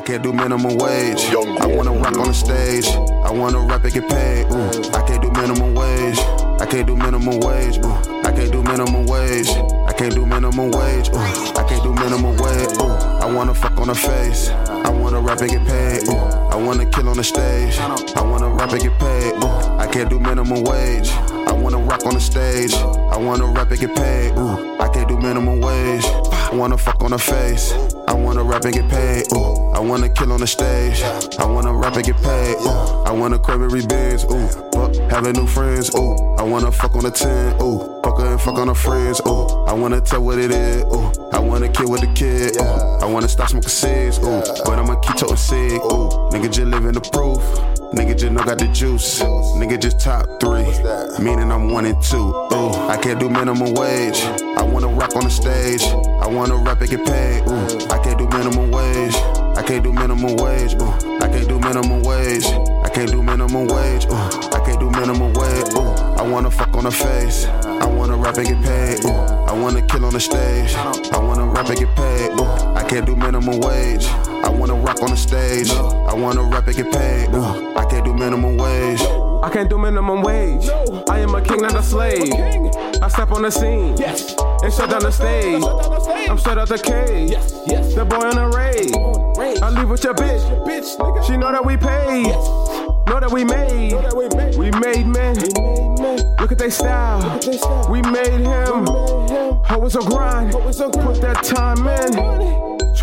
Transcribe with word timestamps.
can't 0.00 0.22
do 0.22 0.32
minimum 0.32 0.76
wage. 0.76 1.24
I 1.30 1.66
wanna 1.66 1.92
rock 1.92 2.18
on 2.18 2.26
the 2.26 2.34
stage. 2.34 2.86
I 3.24 3.30
wanna 3.30 3.60
rap 3.60 3.84
and 3.84 3.94
get 3.94 4.08
paid. 4.08 4.46
Ooh, 4.50 4.90
I 4.92 5.02
can't 5.06 5.22
do 5.22 5.30
minimum 5.30 5.74
wage. 5.74 6.18
I 6.60 6.66
can't 6.66 6.86
do 6.86 6.96
minimum 6.96 7.38
wage. 7.40 7.78
Ooh, 7.78 7.94
I 8.24 8.32
can't 8.32 8.50
do 8.50 8.62
minimum 8.62 9.06
wage. 9.06 9.48
I 9.50 9.92
can't 9.92 10.14
do 10.14 10.26
minimum 10.26 10.70
wage. 10.72 11.08
Ooh, 11.10 11.18
I 11.18 11.64
can't 11.68 11.82
do 11.82 11.92
minimum 11.94 12.36
wage. 12.36 12.72
Ooh, 12.80 12.90
I 13.22 13.32
wanna 13.32 13.54
fuck 13.54 13.78
on 13.78 13.88
the 13.88 13.94
face. 13.94 14.50
I 14.50 14.90
wanna 14.90 15.20
rap 15.20 15.40
and 15.40 15.50
get 15.50 15.64
paid. 15.64 16.08
Ooh, 16.08 16.16
I 16.50 16.56
wanna 16.56 16.86
kill 16.86 17.08
on 17.08 17.16
the 17.16 17.24
stage. 17.24 17.78
I 17.78 18.22
wanna 18.22 18.48
rap 18.48 18.72
and 18.72 18.82
get 18.82 18.98
paid. 18.98 19.34
Ooh, 19.42 19.78
I 19.78 19.86
can't 19.86 20.10
do 20.10 20.18
minimum 20.18 20.64
wage. 20.64 21.10
I 21.46 21.52
wanna 21.52 21.78
rock 21.78 22.04
on 22.04 22.14
the 22.14 22.20
stage. 22.20 22.74
I 22.74 23.16
wanna 23.16 23.46
rap 23.46 23.70
and 23.70 23.80
get 23.80 23.94
paid. 23.94 24.36
Ooh, 24.36 24.80
I 24.80 24.88
can't 24.88 25.08
do 25.08 25.16
minimum 25.18 25.60
wage. 25.60 25.73
I 26.54 26.56
wanna 26.56 26.78
fuck 26.78 27.02
on 27.02 27.10
the 27.10 27.18
face. 27.18 27.72
I 28.06 28.14
wanna 28.14 28.44
rap 28.44 28.64
and 28.64 28.72
get 28.72 28.88
paid. 28.88 29.26
Ooh, 29.32 29.72
I 29.72 29.80
wanna 29.80 30.08
kill 30.08 30.32
on 30.32 30.38
the 30.38 30.46
stage. 30.46 31.02
I 31.36 31.44
wanna 31.46 31.74
rap 31.74 31.96
and 31.96 32.04
get 32.04 32.16
paid. 32.22 32.54
Ooh, 32.60 33.02
I 33.04 33.10
wanna 33.10 33.40
Cranberry 33.40 33.84
Benz. 33.84 34.22
Ooh, 34.22 34.46
fuck 34.72 34.94
having 35.10 35.32
new 35.32 35.48
friends. 35.48 35.92
Ooh, 35.96 36.14
I 36.38 36.44
wanna 36.44 36.70
fuck 36.70 36.94
on 36.94 37.02
the 37.02 37.10
10. 37.10 37.60
Ooh, 37.60 38.00
fuck 38.04 38.20
her 38.20 38.26
and 38.26 38.40
fuck 38.40 38.54
on 38.54 38.68
her 38.68 38.74
friends. 38.74 39.20
Ooh, 39.26 39.48
I 39.66 39.72
wanna 39.72 40.00
tell 40.00 40.22
what 40.22 40.38
it 40.38 40.52
is. 40.52 40.84
Ooh, 40.94 41.10
I 41.32 41.40
wanna 41.40 41.68
kill 41.70 41.90
with 41.90 42.02
the 42.02 42.12
kid. 42.14 42.56
Ooh, 42.56 43.02
I 43.02 43.04
wanna 43.04 43.28
stop 43.28 43.48
smoking 43.48 43.68
cigs. 43.68 44.18
Ooh, 44.18 44.40
but 44.64 44.78
I'ma 44.78 44.94
keep 45.00 45.16
toting 45.16 45.36
cig. 45.36 45.72
Ooh, 45.72 46.08
nigga 46.30 46.52
just 46.52 46.68
living 46.70 46.92
the 46.92 47.00
proof. 47.00 47.42
Nigga 47.94 48.18
just 48.18 48.32
know 48.32 48.42
got 48.42 48.58
the 48.58 48.66
juice. 48.68 49.20
Nigga 49.54 49.80
just 49.80 50.00
top 50.00 50.40
three. 50.40 50.66
Meaning 51.24 51.52
I'm 51.52 51.70
one 51.70 51.86
and 51.86 52.02
two. 52.02 52.16
Ooh, 52.52 52.72
I 52.88 52.96
can't 52.96 53.20
do 53.20 53.30
minimum 53.30 53.72
wage. 53.74 54.20
I 54.58 54.62
wanna 54.62 54.88
rock 54.88 55.14
on 55.14 55.22
the 55.24 55.30
stage. 55.30 55.82
I 55.84 56.26
wanna 56.26 56.56
rap 56.56 56.80
and 56.80 56.90
get 56.90 57.06
paid. 57.06 57.46
Ooh, 57.46 57.92
I 57.94 57.98
can't 58.02 58.18
do 58.18 58.26
minimum 58.28 58.72
wage. 58.72 59.14
I 59.56 59.62
can't 59.62 59.84
do 59.84 59.92
minimum 59.92 60.36
wage. 60.36 60.74
Ooh, 60.74 60.90
I 61.22 61.28
can't 61.28 61.48
do 61.48 61.60
minimum 61.60 62.02
wage. 62.02 62.46
I 62.46 62.88
can't 62.92 63.10
do 63.12 63.22
minimum 63.22 63.68
wage. 63.68 64.06
Ooh, 64.06 64.50
I 64.50 64.60
can't 64.66 64.80
do 64.80 64.90
minimum 64.90 65.32
wage. 65.34 65.68
Ooh, 65.74 65.94
I 66.18 66.22
wanna 66.22 66.50
fuck 66.50 66.74
on 66.74 66.84
the 66.84 66.90
face. 66.90 67.46
I 67.46 67.86
wanna 67.86 68.16
rap 68.16 68.36
and 68.38 68.48
get 68.48 68.60
paid. 68.62 69.04
Ooh, 69.04 69.10
I 69.46 69.52
wanna 69.52 69.82
kill 69.82 70.04
on 70.04 70.12
the 70.12 70.20
stage. 70.20 70.74
I 70.74 71.18
wanna 71.18 71.46
rap 71.46 71.68
and 71.68 71.78
get 71.78 71.94
paid. 71.94 72.32
Ooh, 72.40 72.74
I 72.74 72.82
can't 72.88 73.06
do 73.06 73.14
minimum 73.14 73.60
wage. 73.60 74.06
I 74.06 74.48
wanna 74.50 74.74
rock 74.74 75.00
on 75.00 75.10
the 75.10 75.16
stage. 75.16 75.70
I 75.70 76.14
wanna 76.14 76.42
rap 76.42 76.66
and 76.66 76.76
get 76.76 76.92
paid. 76.92 77.32
Ooh, 77.34 77.73
I 77.84 77.86
can't 77.90 78.04
do 78.06 78.14
minimum 78.14 78.56
wage. 78.56 79.00
I 79.42 79.50
can't 79.52 79.68
do 79.68 79.76
minimum 79.76 80.22
wage. 80.22 80.68
I 81.10 81.18
am 81.18 81.34
a 81.34 81.42
king, 81.42 81.60
not 81.60 81.74
a 81.74 81.82
slave. 81.82 82.32
I 83.02 83.08
step 83.08 83.30
on 83.30 83.42
the 83.42 83.50
scene 83.50 83.94
Yes. 83.98 84.34
and 84.62 84.72
shut 84.72 84.88
down 84.88 85.02
the 85.02 85.10
stage. 85.10 85.62
I'm 86.30 86.38
straight 86.38 86.56
out 86.56 86.68
the 86.68 86.78
cage. 86.78 87.30
Yes. 87.30 87.52
Yes. 87.66 87.94
The 87.94 88.06
boy 88.06 88.26
in 88.30 88.36
the 88.36 88.48
raid. 88.56 88.90
Rage. 89.38 89.60
I 89.60 89.68
leave 89.68 89.90
with 89.90 90.02
your 90.02 90.14
bitch. 90.14 90.40
Your 90.48 90.66
Bitch, 90.66 90.96
nigga. 90.96 91.26
She 91.26 91.36
know 91.36 91.52
that 91.52 91.62
we 91.64 91.76
paid. 91.76 92.24
Know 93.06 93.20
that 93.20 93.30
we 93.30 93.44
made. 93.44 93.92
Know 93.92 94.00
that 94.00 94.16
we 94.16 94.28
made. 94.34 94.56
We 94.56 94.70
made 94.80 95.06
men. 95.06 95.36
Made 95.36 96.00
man. 96.00 96.36
Look 96.40 96.52
at 96.52 96.58
they 96.58 96.70
style. 96.70 97.38
they 97.40 97.58
style. 97.58 97.86
We 97.90 98.00
made 98.00 98.28
him. 98.32 98.84
Made 98.84 99.28
him. 99.30 99.60
How 99.62 99.78
was 99.78 99.94
a 99.94 100.00
grind? 100.00 100.54
was 100.54 100.80
a 100.80 100.88
grind. 100.88 101.06
Put 101.06 101.20
that 101.20 101.44
time 101.44 101.86
in. 101.86 102.33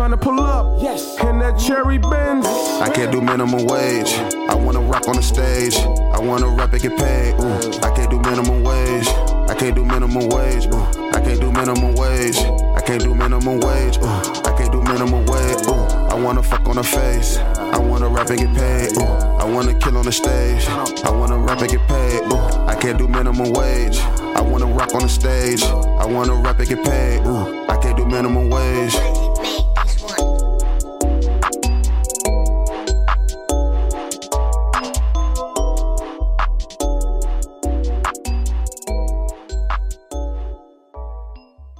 Trying 0.00 0.12
to 0.12 0.16
pull 0.16 0.40
up. 0.40 0.80
Yes. 0.80 1.22
In 1.24 1.40
that 1.40 1.58
cherry 1.58 1.98
Benz. 1.98 2.46
I 2.80 2.88
can't 2.88 3.12
do 3.12 3.20
minimum 3.20 3.66
wage. 3.66 4.14
I 4.48 4.54
wanna 4.54 4.80
rock 4.80 5.06
on 5.08 5.16
the 5.16 5.22
stage. 5.22 5.76
I 5.76 6.18
wanna 6.18 6.48
rap 6.48 6.72
and 6.72 6.80
get 6.80 6.96
paid. 6.96 7.34
Ooh, 7.38 7.84
I 7.84 7.90
can't 7.94 8.08
do 8.08 8.18
minimum 8.18 8.64
wage. 8.64 9.06
I 9.50 9.54
can't 9.54 9.74
do 9.74 9.84
minimum 9.84 10.30
wage. 10.30 10.64
Ooh, 10.68 10.86
I 11.12 11.20
can't 11.20 11.38
do 11.38 11.52
minimum 11.52 11.92
wage. 11.96 12.38
I 12.38 12.80
can't 12.80 13.02
do 13.02 13.14
minimum 13.14 13.60
wage. 13.60 13.98
Ooh, 13.98 14.48
I 14.48 14.54
can't 14.56 14.72
do 14.72 14.80
minimum 14.80 15.26
wage. 15.26 15.68
Ooh, 15.68 15.84
I 16.08 16.14
wanna 16.14 16.42
fuck 16.42 16.66
on 16.66 16.76
the 16.76 16.82
face. 16.82 17.36
I 17.36 17.76
wanna 17.76 18.08
rap 18.08 18.30
and 18.30 18.38
get 18.38 18.54
paid. 18.54 18.96
Ooh, 18.96 19.04
I 19.04 19.44
wanna 19.44 19.74
kill 19.74 19.98
on 19.98 20.06
the 20.06 20.12
stage. 20.12 20.66
I 21.04 21.10
wanna 21.10 21.36
rap 21.36 21.60
and 21.60 21.70
get 21.70 21.86
paid. 21.88 22.22
Ooh, 22.32 22.40
I 22.64 22.74
can't 22.74 22.96
do 22.96 23.06
minimum 23.06 23.52
wage. 23.52 24.00
I 24.00 24.40
wanna 24.40 24.64
rock 24.64 24.94
on 24.94 25.02
the 25.02 25.10
stage. 25.10 25.62
I 25.62 26.06
wanna 26.06 26.36
rap 26.36 26.58
and 26.58 26.68
get 26.70 26.82
paid. 26.86 27.20
Ooh, 27.26 27.66
I 27.68 27.76
can't 27.76 27.98
do 27.98 28.06
minimum 28.06 28.48
wage. 28.48 28.96